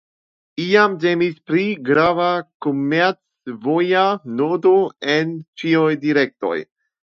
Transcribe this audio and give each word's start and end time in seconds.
Iam 0.61 0.95
temis 1.03 1.35
pri 1.49 1.65
grava 1.89 2.29
komercvoja 2.67 4.07
nodo 4.41 4.75
en 5.19 5.39
ĉiuj 5.63 5.95
direktoj. 6.11 6.59